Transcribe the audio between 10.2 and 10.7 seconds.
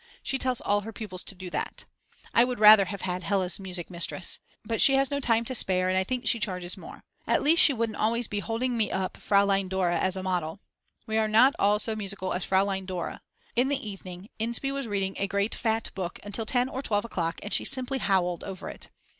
model.